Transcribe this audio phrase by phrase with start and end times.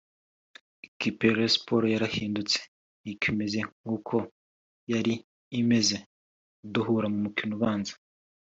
[0.87, 2.59] Ikipe ya Rayon Sports yarahindutse
[3.01, 4.15] ntikimeze nk’uko
[4.91, 5.13] yari
[5.59, 5.97] imeze
[6.73, 7.93] duhura mu mukino ubanza